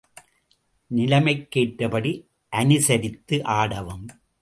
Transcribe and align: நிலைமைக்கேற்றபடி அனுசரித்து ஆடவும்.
நிலைமைக்கேற்றபடி 0.91 2.13
அனுசரித்து 2.53 3.43
ஆடவும். 3.43 4.05